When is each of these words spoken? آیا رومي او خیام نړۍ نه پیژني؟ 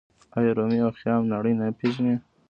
آیا 0.37 0.51
رومي 0.57 0.79
او 0.85 0.91
خیام 0.99 1.23
نړۍ 1.33 1.53
نه 1.59 1.67
پیژني؟ 1.79 2.15